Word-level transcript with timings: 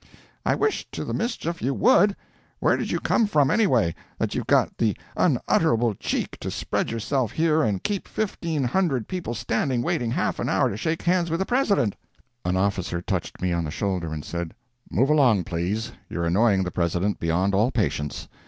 "I 0.47 0.55
wish 0.55 0.87
to 0.93 1.05
the 1.05 1.13
mischief 1.13 1.61
you 1.61 1.75
would! 1.75 2.15
Where 2.59 2.75
did 2.75 2.89
you 2.89 2.99
come 2.99 3.27
from 3.27 3.51
anyway, 3.51 3.93
that 4.17 4.33
you've 4.33 4.47
got 4.47 4.75
the 4.79 4.97
unutterable 5.15 5.93
cheek 5.93 6.39
to 6.39 6.49
spread 6.49 6.89
yourself 6.89 7.33
here 7.33 7.61
and 7.61 7.83
keep 7.83 8.07
fifteen 8.07 8.63
hundred 8.63 9.07
people 9.07 9.35
standing 9.35 9.83
waiting 9.83 10.09
half 10.09 10.39
an 10.39 10.49
hour 10.49 10.71
to 10.71 10.75
shake 10.75 11.03
hands 11.03 11.29
with 11.29 11.39
the 11.39 11.45
President?" 11.45 11.95
An 12.43 12.57
officer 12.57 12.99
touched 12.99 13.43
me 13.43 13.53
on 13.53 13.63
the 13.63 13.69
shoulder 13.69 14.11
and 14.11 14.25
said: 14.25 14.55
"Move 14.89 15.11
along, 15.11 15.43
please; 15.43 15.91
you're 16.09 16.25
annoying 16.25 16.63
the 16.63 16.71
President 16.71 17.19
beyond 17.19 17.53
all 17.53 17.69
patience. 17.69 18.27